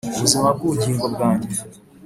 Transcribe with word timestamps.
ubuzima 0.15 0.47
bw'ubugingo 0.55 1.05
bwanjye 1.13 1.57